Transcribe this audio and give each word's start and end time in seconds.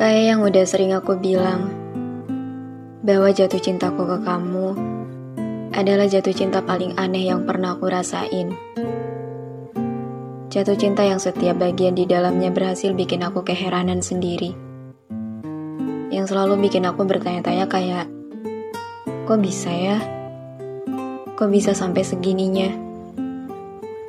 Kayak 0.00 0.24
yang 0.32 0.40
udah 0.40 0.64
sering 0.64 0.96
aku 0.96 1.20
bilang, 1.20 1.68
bahwa 3.04 3.28
jatuh 3.36 3.60
cintaku 3.60 4.08
ke 4.08 4.24
kamu 4.24 4.72
adalah 5.76 6.08
jatuh 6.08 6.32
cinta 6.32 6.64
paling 6.64 6.96
aneh 6.96 7.28
yang 7.28 7.44
pernah 7.44 7.76
aku 7.76 7.92
rasain. 7.92 8.56
Jatuh 10.48 10.72
cinta 10.80 11.04
yang 11.04 11.20
setiap 11.20 11.60
bagian 11.60 11.92
di 11.92 12.08
dalamnya 12.08 12.48
berhasil 12.48 12.96
bikin 12.96 13.20
aku 13.20 13.44
keheranan 13.44 14.00
sendiri. 14.00 14.56
Yang 16.08 16.32
selalu 16.32 16.64
bikin 16.64 16.88
aku 16.88 17.04
bertanya-tanya 17.04 17.68
kayak, 17.68 18.08
kok 19.28 19.36
bisa 19.36 19.68
ya? 19.68 20.00
Kok 21.36 21.52
bisa 21.52 21.76
sampai 21.76 22.08
segininya? 22.08 22.72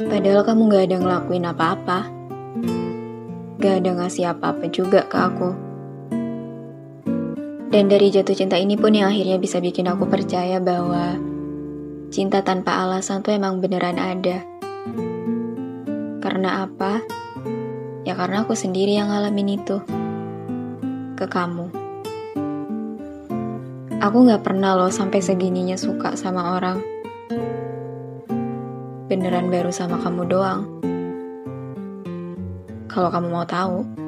Padahal 0.07 0.47
kamu 0.47 0.71
gak 0.71 0.87
ada 0.87 0.97
ngelakuin 1.03 1.51
apa-apa. 1.51 1.99
Gak 3.59 3.83
ada 3.83 3.91
ngasih 3.99 4.31
apa-apa 4.31 4.71
juga 4.71 5.03
ke 5.03 5.19
aku. 5.19 5.70
Dan 7.71 7.87
dari 7.87 8.11
jatuh 8.11 8.35
cinta 8.35 8.59
ini 8.59 8.75
pun 8.75 8.91
yang 8.91 9.07
akhirnya 9.07 9.39
bisa 9.39 9.63
bikin 9.63 9.87
aku 9.87 10.03
percaya 10.03 10.59
bahwa 10.59 11.15
cinta 12.11 12.43
tanpa 12.43 12.83
alasan 12.83 13.23
tuh 13.23 13.31
emang 13.31 13.63
beneran 13.63 13.95
ada. 13.95 14.43
Karena 16.19 16.67
apa? 16.67 16.99
Ya 18.03 18.19
karena 18.19 18.43
aku 18.43 18.59
sendiri 18.59 18.99
yang 18.99 19.07
ngalamin 19.07 19.55
itu. 19.55 19.79
Ke 21.15 21.31
kamu. 21.31 21.71
Aku 24.03 24.27
gak 24.27 24.43
pernah 24.43 24.75
loh 24.75 24.91
sampai 24.91 25.23
segininya 25.23 25.79
suka 25.79 26.19
sama 26.19 26.59
orang. 26.59 26.83
Beneran 29.07 29.47
baru 29.47 29.71
sama 29.71 29.95
kamu 30.03 30.27
doang. 30.27 30.67
Kalau 32.91 33.07
kamu 33.07 33.31
mau 33.31 33.47
tahu. 33.47 34.00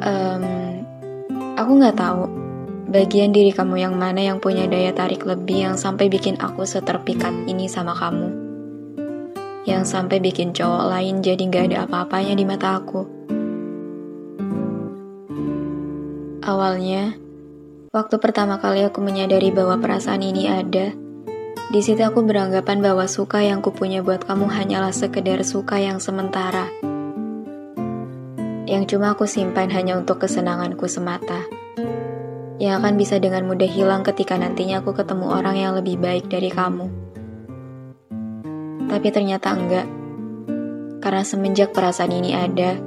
Em, 0.00 0.80
aku 1.60 1.76
nggak 1.76 1.96
tahu 2.00 2.24
bagian 2.88 3.36
diri 3.36 3.52
kamu 3.52 3.84
yang 3.84 3.94
mana 4.00 4.24
yang 4.24 4.40
punya 4.40 4.64
daya 4.64 4.96
tarik 4.96 5.28
lebih 5.28 5.68
yang 5.68 5.76
sampai 5.76 6.08
bikin 6.08 6.40
aku 6.40 6.64
seterpikat 6.64 7.44
ini 7.44 7.68
sama 7.68 7.92
kamu. 7.92 8.32
Yang 9.68 9.92
sampai 9.92 10.24
bikin 10.24 10.56
cowok 10.56 10.88
lain 10.88 11.20
jadi 11.20 11.42
nggak 11.52 11.64
ada 11.68 11.78
apa-apanya 11.84 12.32
di 12.32 12.44
mata 12.48 12.80
aku. 12.80 13.02
Awalnya, 16.40 17.20
waktu 17.92 18.16
pertama 18.16 18.56
kali 18.56 18.88
aku 18.88 19.04
menyadari 19.04 19.52
bahwa 19.52 19.76
perasaan 19.76 20.24
ini 20.24 20.48
ada, 20.48 20.96
di 21.68 21.80
situ 21.84 22.00
aku 22.00 22.24
beranggapan 22.24 22.80
bahwa 22.80 23.04
suka 23.04 23.44
yang 23.44 23.60
kupunya 23.60 24.00
buat 24.00 24.24
kamu 24.24 24.48
hanyalah 24.48 24.96
sekedar 24.96 25.44
suka 25.44 25.76
yang 25.76 26.00
sementara 26.00 26.79
yang 28.70 28.86
cuma 28.86 29.18
aku 29.18 29.26
simpan 29.26 29.66
hanya 29.74 29.98
untuk 29.98 30.22
kesenanganku 30.22 30.86
semata. 30.86 31.42
Yang 32.62 32.74
akan 32.78 32.94
bisa 32.94 33.18
dengan 33.18 33.50
mudah 33.50 33.66
hilang 33.66 34.06
ketika 34.06 34.38
nantinya 34.38 34.78
aku 34.78 34.94
ketemu 34.94 35.26
orang 35.26 35.56
yang 35.58 35.72
lebih 35.74 35.98
baik 35.98 36.30
dari 36.30 36.54
kamu. 36.54 36.86
Tapi 38.86 39.08
ternyata 39.10 39.58
enggak. 39.58 39.86
Karena 41.02 41.26
semenjak 41.26 41.74
perasaan 41.74 42.14
ini 42.14 42.30
ada, 42.30 42.78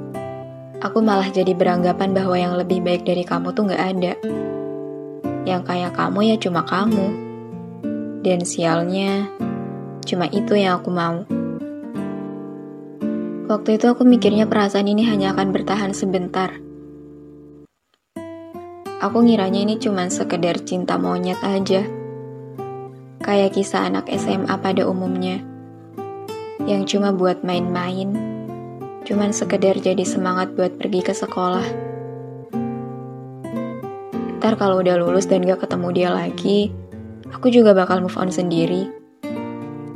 aku 0.80 1.04
malah 1.04 1.28
jadi 1.28 1.52
beranggapan 1.52 2.16
bahwa 2.16 2.36
yang 2.38 2.56
lebih 2.56 2.80
baik 2.80 3.04
dari 3.04 3.26
kamu 3.28 3.52
tuh 3.52 3.68
enggak 3.68 3.84
ada. 3.84 4.12
Yang 5.44 5.62
kayak 5.68 5.92
kamu 5.92 6.18
ya 6.32 6.36
cuma 6.40 6.64
kamu. 6.64 7.06
Dan 8.24 8.40
sialnya, 8.48 9.28
cuma 10.08 10.32
itu 10.32 10.56
yang 10.56 10.80
aku 10.80 10.88
mau. 10.88 11.28
Waktu 13.44 13.76
itu 13.76 13.92
aku 13.92 14.08
mikirnya 14.08 14.48
perasaan 14.48 14.88
ini 14.88 15.04
hanya 15.04 15.36
akan 15.36 15.52
bertahan 15.52 15.92
sebentar. 15.92 16.64
Aku 19.04 19.20
ngiranya 19.20 19.68
ini 19.68 19.76
cuma 19.76 20.08
sekedar 20.08 20.64
cinta 20.64 20.96
monyet 20.96 21.36
aja. 21.44 21.84
Kayak 23.20 23.52
kisah 23.52 23.84
anak 23.84 24.08
SMA 24.08 24.48
pada 24.48 24.88
umumnya. 24.88 25.44
Yang 26.64 26.96
cuma 26.96 27.12
buat 27.12 27.44
main-main. 27.44 28.16
Cuman 29.04 29.36
sekedar 29.36 29.76
jadi 29.76 30.08
semangat 30.08 30.56
buat 30.56 30.80
pergi 30.80 31.04
ke 31.04 31.12
sekolah. 31.12 31.68
Ntar 34.40 34.56
kalau 34.56 34.80
udah 34.80 34.96
lulus 34.96 35.28
dan 35.28 35.44
gak 35.44 35.68
ketemu 35.68 35.88
dia 35.92 36.08
lagi, 36.08 36.72
aku 37.28 37.52
juga 37.52 37.76
bakal 37.76 38.00
move 38.00 38.16
on 38.16 38.32
sendiri. 38.32 38.88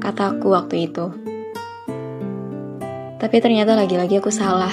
Kataku 0.05 0.53
waktu 0.53 0.93
itu. 0.93 1.38
Tapi 3.19 3.43
ternyata 3.43 3.75
lagi-lagi 3.75 4.23
aku 4.23 4.31
salah. 4.31 4.71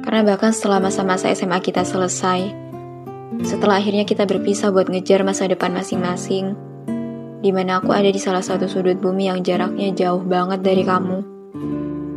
Karena 0.00 0.24
bahkan 0.24 0.56
setelah 0.56 0.80
masa-masa 0.80 1.28
SMA 1.36 1.60
kita 1.60 1.84
selesai, 1.84 2.48
setelah 3.44 3.76
akhirnya 3.76 4.08
kita 4.08 4.24
berpisah 4.24 4.72
buat 4.72 4.88
ngejar 4.88 5.20
masa 5.20 5.44
depan 5.44 5.76
masing-masing, 5.76 6.56
di 7.44 7.52
mana 7.52 7.84
aku 7.84 7.92
ada 7.92 8.08
di 8.08 8.16
salah 8.16 8.40
satu 8.40 8.64
sudut 8.72 8.96
bumi 8.96 9.28
yang 9.28 9.44
jaraknya 9.44 9.92
jauh 9.92 10.24
banget 10.24 10.64
dari 10.64 10.80
kamu, 10.80 11.18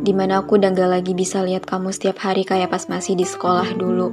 di 0.08 0.12
mana 0.16 0.40
aku 0.40 0.56
udah 0.56 0.72
gak 0.72 0.88
lagi 0.88 1.12
bisa 1.12 1.44
lihat 1.44 1.68
kamu 1.68 1.92
setiap 1.92 2.24
hari 2.24 2.48
kayak 2.48 2.72
pas 2.72 2.88
masih 2.88 3.12
di 3.12 3.28
sekolah 3.28 3.76
dulu, 3.76 4.08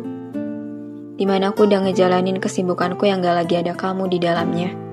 di 1.16 1.24
mana 1.24 1.56
aku 1.56 1.72
udah 1.72 1.88
ngejalanin 1.88 2.36
kesibukanku 2.44 3.07
yang 3.07 3.24
gak 3.24 3.47
lagi 3.47 3.63
ada 3.63 3.80
kamu 3.80 4.12
di 4.12 4.19
dalamnya. 4.19 4.84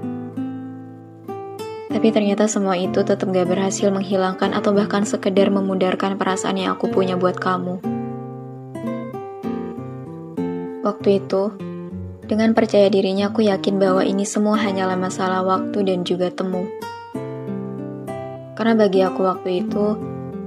Tapi 1.92 2.08
ternyata 2.08 2.48
semua 2.48 2.80
itu 2.80 3.04
tetap 3.04 3.28
gak 3.28 3.44
berhasil 3.44 3.92
menghilangkan 3.92 4.56
atau 4.56 4.72
bahkan 4.72 5.04
sekedar 5.04 5.52
memudarkan 5.52 6.16
perasaan 6.16 6.56
yang 6.56 6.74
aku 6.74 6.88
punya 6.88 7.20
buat 7.20 7.36
kamu. 7.36 7.84
Waktu 10.82 11.20
itu, 11.20 11.52
dengan 12.24 12.56
percaya 12.56 12.88
dirinya 12.88 13.28
aku 13.28 13.44
yakin 13.44 13.76
bahwa 13.76 14.02
ini 14.02 14.24
semua 14.24 14.56
hanyalah 14.56 14.96
masalah 14.96 15.44
waktu 15.44 15.84
dan 15.84 16.02
juga 16.02 16.32
temu. 16.32 16.64
Karena 18.56 18.72
bagi 18.72 19.04
aku 19.04 19.20
waktu 19.22 19.62
itu, 19.62 20.00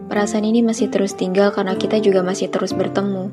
perasaan 0.09 0.49
ini 0.49 0.65
masih 0.65 0.89
terus 0.89 1.13
tinggal 1.13 1.53
karena 1.53 1.77
kita 1.77 2.01
juga 2.01 2.25
masih 2.25 2.49
terus 2.49 2.73
bertemu. 2.73 3.29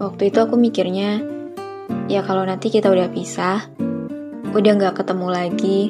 Waktu 0.00 0.32
itu 0.32 0.38
aku 0.40 0.56
mikirnya, 0.56 1.20
ya 2.08 2.24
kalau 2.24 2.48
nanti 2.48 2.72
kita 2.72 2.88
udah 2.88 3.12
pisah, 3.12 3.68
udah 4.56 4.72
gak 4.80 5.04
ketemu 5.04 5.28
lagi, 5.28 5.80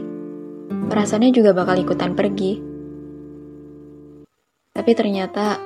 perasaannya 0.68 1.32
juga 1.32 1.56
bakal 1.56 1.80
ikutan 1.80 2.12
pergi. 2.12 2.60
Tapi 4.78 4.90
ternyata 4.94 5.58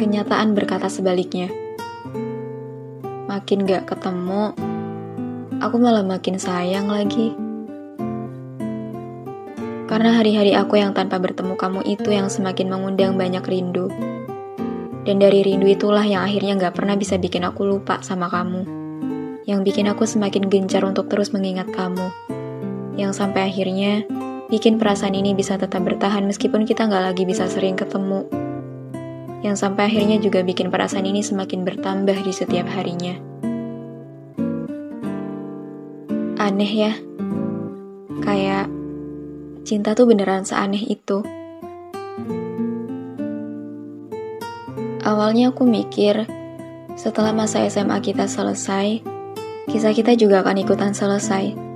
kenyataan 0.00 0.56
berkata 0.56 0.88
sebaliknya. 0.88 1.52
Makin 3.28 3.66
gak 3.66 3.90
ketemu, 3.90 4.56
aku 5.60 5.76
malah 5.76 6.06
makin 6.06 6.40
sayang 6.40 6.88
lagi. 6.88 7.34
Karena 9.84 10.16
hari-hari 10.16 10.56
aku 10.56 10.80
yang 10.80 10.96
tanpa 10.96 11.20
bertemu 11.20 11.54
kamu 11.54 11.80
itu 11.84 12.08
yang 12.08 12.32
semakin 12.32 12.72
mengundang 12.72 13.20
banyak 13.20 13.44
rindu. 13.44 13.92
Dan 15.04 15.20
dari 15.20 15.44
rindu 15.44 15.68
itulah 15.68 16.02
yang 16.02 16.24
akhirnya 16.24 16.56
gak 16.56 16.80
pernah 16.80 16.96
bisa 16.96 17.20
bikin 17.20 17.44
aku 17.44 17.68
lupa 17.68 18.00
sama 18.00 18.32
kamu. 18.32 18.64
Yang 19.44 19.60
bikin 19.60 19.92
aku 19.92 20.08
semakin 20.08 20.48
gencar 20.48 20.80
untuk 20.88 21.12
terus 21.12 21.36
mengingat 21.36 21.68
kamu. 21.68 22.08
Yang 22.96 23.20
sampai 23.20 23.52
akhirnya 23.52 24.08
bikin 24.52 24.76
perasaan 24.76 25.16
ini 25.16 25.32
bisa 25.32 25.56
tetap 25.56 25.80
bertahan 25.84 26.24
meskipun 26.28 26.68
kita 26.68 26.84
nggak 26.84 27.04
lagi 27.12 27.24
bisa 27.24 27.48
sering 27.48 27.76
ketemu. 27.76 28.28
Yang 29.44 29.56
sampai 29.60 29.92
akhirnya 29.92 30.16
juga 30.20 30.40
bikin 30.40 30.72
perasaan 30.72 31.04
ini 31.04 31.20
semakin 31.20 31.68
bertambah 31.68 32.16
di 32.24 32.32
setiap 32.32 32.64
harinya. 32.72 33.16
Aneh 36.40 36.72
ya, 36.72 36.92
kayak 38.20 38.68
cinta 39.64 39.96
tuh 39.96 40.04
beneran 40.08 40.44
seaneh 40.44 40.80
itu. 40.80 41.24
Awalnya 45.04 45.52
aku 45.52 45.68
mikir, 45.68 46.24
setelah 46.96 47.36
masa 47.36 47.64
SMA 47.68 48.00
kita 48.00 48.24
selesai, 48.24 49.04
kisah 49.68 49.92
kita 49.92 50.16
juga 50.16 50.40
akan 50.40 50.64
ikutan 50.64 50.96
selesai. 50.96 51.73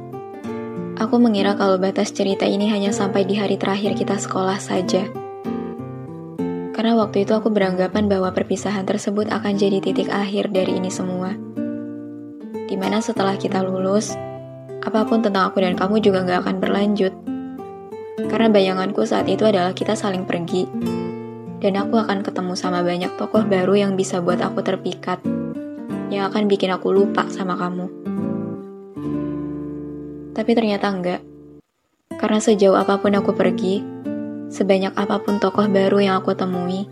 Aku 0.98 1.14
mengira 1.22 1.54
kalau 1.54 1.78
batas 1.78 2.10
cerita 2.10 2.42
ini 2.42 2.66
hanya 2.74 2.90
sampai 2.90 3.22
di 3.22 3.38
hari 3.38 3.54
terakhir 3.54 3.94
kita 3.94 4.18
sekolah 4.18 4.58
saja. 4.58 5.06
Karena 6.74 6.98
waktu 6.98 7.22
itu 7.22 7.38
aku 7.38 7.54
beranggapan 7.54 8.10
bahwa 8.10 8.34
perpisahan 8.34 8.82
tersebut 8.82 9.30
akan 9.30 9.54
jadi 9.54 9.78
titik 9.78 10.10
akhir 10.10 10.50
dari 10.50 10.74
ini 10.74 10.90
semua. 10.90 11.38
Di 12.66 12.74
mana 12.74 12.98
setelah 12.98 13.38
kita 13.38 13.62
lulus, 13.62 14.18
apa 14.82 15.06
pun 15.06 15.22
tentang 15.22 15.54
aku 15.54 15.62
dan 15.62 15.78
kamu 15.78 16.02
juga 16.02 16.26
gak 16.26 16.50
akan 16.50 16.56
berlanjut. 16.58 17.14
Karena 18.26 18.50
bayanganku 18.50 19.06
saat 19.06 19.30
itu 19.30 19.46
adalah 19.46 19.70
kita 19.78 19.94
saling 19.94 20.26
pergi, 20.26 20.66
dan 21.62 21.78
aku 21.78 21.94
akan 21.94 22.26
ketemu 22.26 22.58
sama 22.58 22.82
banyak 22.82 23.14
tokoh 23.14 23.46
baru 23.46 23.86
yang 23.86 23.94
bisa 23.94 24.18
buat 24.18 24.42
aku 24.42 24.66
terpikat, 24.66 25.22
yang 26.10 26.26
akan 26.26 26.50
bikin 26.50 26.74
aku 26.74 26.90
lupa 26.90 27.30
sama 27.30 27.54
kamu. 27.54 28.17
Tapi 30.38 30.55
ternyata 30.55 30.87
enggak, 30.87 31.19
karena 32.14 32.38
sejauh 32.38 32.79
apa 32.79 33.02
pun 33.02 33.11
aku 33.11 33.35
pergi, 33.35 33.82
sebanyak 34.55 34.94
apa 34.94 35.19
pun 35.19 35.43
tokoh 35.43 35.67
baru 35.67 35.99
yang 35.99 36.23
aku 36.23 36.31
temui, 36.38 36.87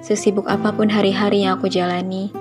sesibuk 0.00 0.48
apa 0.48 0.72
pun 0.72 0.88
hari-hari 0.88 1.44
yang 1.44 1.60
aku 1.60 1.68
jalani, 1.68 2.32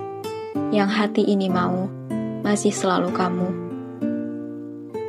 yang 0.72 0.88
hati 0.88 1.28
ini 1.28 1.52
mau, 1.52 1.92
masih 2.40 2.72
selalu 2.72 3.12
kamu. 3.12 3.52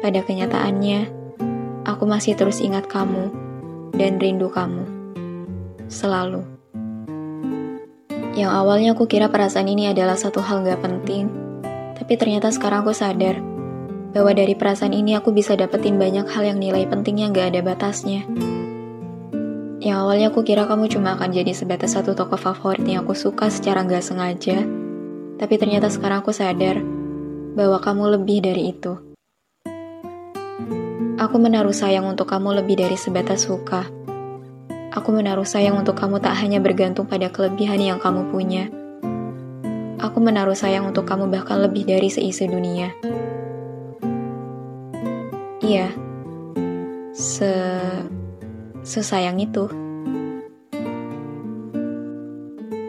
Pada 0.02 0.18
kenyataannya, 0.26 1.06
aku 1.86 2.10
masih 2.10 2.34
terus 2.34 2.58
ingat 2.58 2.90
kamu 2.90 3.30
dan 3.94 4.18
rindu 4.18 4.50
kamu. 4.50 4.82
Selalu. 5.86 6.42
Yang 8.34 8.50
awalnya 8.50 8.98
aku 8.98 9.06
kira 9.06 9.30
perasaan 9.30 9.70
ini 9.70 9.94
adalah 9.94 10.18
satu 10.18 10.42
hal 10.42 10.66
gak 10.66 10.82
penting, 10.82 11.30
tapi 11.94 12.18
ternyata 12.18 12.50
sekarang 12.50 12.82
aku 12.82 12.90
sadar 12.90 13.49
bahwa 14.10 14.34
dari 14.34 14.58
perasaan 14.58 14.90
ini 14.90 15.14
aku 15.14 15.30
bisa 15.30 15.54
dapetin 15.54 15.98
banyak 15.98 16.26
hal 16.26 16.42
yang 16.42 16.58
nilai 16.58 16.86
pentingnya 16.86 17.30
gak 17.30 17.54
ada 17.54 17.60
batasnya. 17.62 18.26
Yang 19.80 19.96
awalnya 19.96 20.28
aku 20.28 20.44
kira 20.44 20.68
kamu 20.68 20.92
cuma 20.92 21.16
akan 21.16 21.32
jadi 21.32 21.56
sebatas 21.56 21.96
satu 21.96 22.12
tokoh 22.12 22.36
favorit 22.36 22.84
yang 22.84 23.06
aku 23.06 23.16
suka 23.16 23.48
secara 23.48 23.86
gak 23.86 24.04
sengaja, 24.04 24.66
tapi 25.40 25.54
ternyata 25.56 25.88
sekarang 25.88 26.20
aku 26.20 26.36
sadar 26.36 26.82
bahwa 27.56 27.80
kamu 27.80 28.20
lebih 28.20 28.44
dari 28.44 28.76
itu. 28.76 28.92
Aku 31.20 31.36
menaruh 31.36 31.72
sayang 31.72 32.08
untuk 32.08 32.28
kamu 32.32 32.64
lebih 32.64 32.80
dari 32.80 32.96
sebatas 32.96 33.44
suka. 33.44 33.88
Aku 34.90 35.14
menaruh 35.14 35.46
sayang 35.46 35.78
untuk 35.78 35.94
kamu 35.94 36.18
tak 36.18 36.34
hanya 36.42 36.58
bergantung 36.58 37.06
pada 37.06 37.30
kelebihan 37.30 37.78
yang 37.78 37.98
kamu 38.02 38.26
punya. 38.32 38.72
Aku 40.00 40.18
menaruh 40.18 40.56
sayang 40.56 40.88
untuk 40.88 41.04
kamu 41.04 41.28
bahkan 41.28 41.60
lebih 41.60 41.84
dari 41.84 42.08
seisi 42.08 42.48
dunia. 42.48 42.90
Iya, 45.70 45.86
se 47.14 47.46
sesayang 48.82 49.38
itu. 49.38 49.70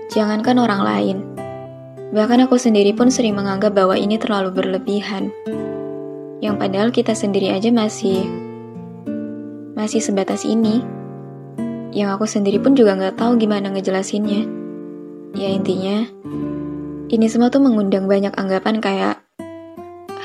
Jangankan 0.10 0.58
orang 0.58 0.82
lain, 0.82 1.18
bahkan 2.10 2.42
aku 2.42 2.58
sendiri 2.58 2.98
pun 2.98 3.14
sering 3.14 3.38
menganggap 3.38 3.78
bahwa 3.78 3.94
ini 3.94 4.18
terlalu 4.18 4.50
berlebihan 4.50 5.30
yang 6.42 6.58
padahal 6.58 6.90
kita 6.90 7.14
sendiri 7.14 7.54
aja 7.54 7.70
masih 7.70 8.26
masih 9.78 10.02
sebatas 10.02 10.42
ini. 10.42 10.82
Yang 11.94 12.18
aku 12.18 12.26
sendiri 12.26 12.58
pun 12.58 12.74
juga 12.74 12.98
nggak 12.98 13.22
tahu 13.22 13.38
gimana 13.38 13.70
ngejelasinnya. 13.78 14.42
Ya 15.38 15.54
intinya, 15.54 16.10
ini 17.14 17.30
semua 17.30 17.54
tuh 17.54 17.62
mengundang 17.62 18.10
banyak 18.10 18.34
anggapan 18.34 18.82
kayak 18.82 19.22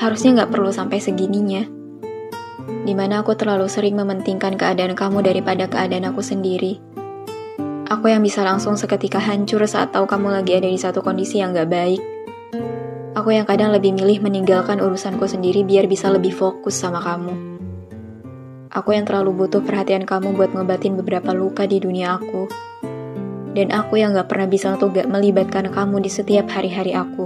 harusnya 0.01 0.41
nggak 0.41 0.49
perlu 0.49 0.73
sampai 0.73 0.97
segininya. 0.97 1.76
Di 2.87 2.95
mana 2.95 3.19
aku 3.19 3.35
terlalu 3.35 3.67
sering 3.67 3.99
mementingkan 3.99 4.55
keadaan 4.55 4.95
kamu 4.95 5.19
daripada 5.19 5.67
keadaan 5.67 6.07
aku 6.07 6.23
sendiri. 6.23 6.79
Aku 7.91 8.07
yang 8.07 8.23
bisa 8.23 8.47
langsung 8.47 8.79
seketika 8.79 9.19
hancur 9.19 9.59
saat 9.67 9.91
tahu 9.91 10.07
kamu 10.07 10.31
lagi 10.31 10.55
ada 10.55 10.71
di 10.71 10.79
satu 10.79 11.03
kondisi 11.03 11.43
yang 11.43 11.51
gak 11.51 11.67
baik 11.67 11.99
Aku 13.17 13.33
yang 13.33 13.49
kadang 13.49 13.73
lebih 13.73 13.97
milih 13.97 14.21
meninggalkan 14.21 14.77
urusanku 14.77 15.25
sendiri 15.25 15.65
biar 15.65 15.89
bisa 15.89 16.05
lebih 16.13 16.29
fokus 16.29 16.77
sama 16.77 17.01
kamu. 17.01 17.33
Aku 18.69 18.93
yang 18.93 19.09
terlalu 19.09 19.33
butuh 19.33 19.65
perhatian 19.65 20.05
kamu 20.05 20.37
buat 20.37 20.53
ngobatin 20.53 20.93
beberapa 21.01 21.33
luka 21.33 21.65
di 21.65 21.81
dunia 21.81 22.21
aku. 22.21 22.45
Dan 23.57 23.73
aku 23.73 23.97
yang 23.97 24.13
gak 24.13 24.29
pernah 24.29 24.45
bisa 24.45 24.69
untuk 24.77 24.93
gak 24.93 25.09
melibatkan 25.09 25.65
kamu 25.73 26.05
di 26.05 26.13
setiap 26.13 26.45
hari-hari 26.53 26.93
aku. 26.93 27.25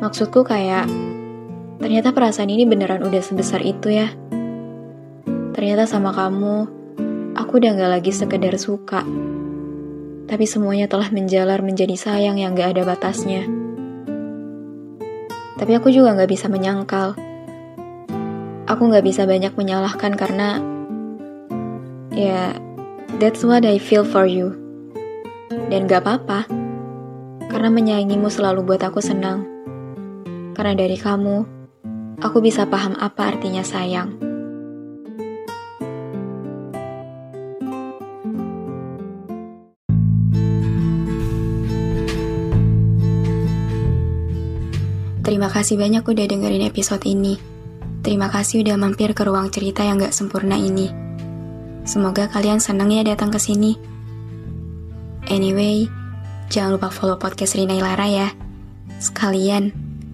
Maksudku 0.00 0.40
kayak, 0.48 0.88
ternyata 1.82 2.14
perasaan 2.14 2.48
ini 2.48 2.64
beneran 2.64 3.02
udah 3.02 3.20
sebesar 3.20 3.60
itu 3.66 3.90
ya. 3.90 4.08
Ternyata 5.52 5.84
sama 5.84 6.14
kamu, 6.14 6.70
aku 7.36 7.60
udah 7.60 7.76
gak 7.76 7.92
lagi 8.00 8.12
sekedar 8.14 8.56
suka, 8.56 9.04
tapi 10.30 10.48
semuanya 10.48 10.88
telah 10.88 11.12
menjalar 11.12 11.60
menjadi 11.60 11.92
sayang 11.92 12.40
yang 12.40 12.56
gak 12.56 12.78
ada 12.78 12.88
batasnya. 12.88 13.44
Tapi 15.60 15.72
aku 15.76 15.92
juga 15.92 16.16
gak 16.16 16.32
bisa 16.32 16.48
menyangkal. 16.48 17.14
Aku 18.64 18.88
gak 18.88 19.04
bisa 19.04 19.28
banyak 19.28 19.52
menyalahkan 19.52 20.16
karena, 20.16 20.58
ya, 22.16 22.56
that's 23.20 23.44
what 23.44 23.68
I 23.68 23.76
feel 23.76 24.02
for 24.02 24.24
you. 24.24 24.56
Dan 25.68 25.84
gak 25.84 26.08
apa-apa, 26.08 26.48
karena 27.52 27.68
menyayangimu 27.68 28.32
selalu 28.32 28.64
buat 28.64 28.80
aku 28.80 29.04
senang. 29.04 29.44
Karena 30.56 30.72
dari 30.72 30.96
kamu, 30.96 31.61
aku 32.18 32.44
bisa 32.44 32.68
paham 32.68 32.98
apa 32.98 33.32
artinya 33.32 33.64
sayang. 33.64 34.32
Terima 45.22 45.48
kasih 45.48 45.80
banyak 45.80 46.04
udah 46.04 46.26
dengerin 46.28 46.68
episode 46.68 47.02
ini. 47.08 47.40
Terima 48.02 48.26
kasih 48.26 48.66
udah 48.66 48.74
mampir 48.74 49.14
ke 49.14 49.22
ruang 49.22 49.48
cerita 49.54 49.86
yang 49.86 50.02
gak 50.02 50.12
sempurna 50.12 50.58
ini. 50.58 50.90
Semoga 51.82 52.26
kalian 52.30 52.58
senang 52.58 52.90
ya 52.90 53.02
datang 53.06 53.30
ke 53.30 53.38
sini. 53.38 53.74
Anyway, 55.30 55.86
jangan 56.50 56.78
lupa 56.78 56.90
follow 56.90 57.18
podcast 57.18 57.54
Rina 57.54 57.74
Ilara 57.78 58.06
ya. 58.10 58.28
Sekalian, 59.02 59.74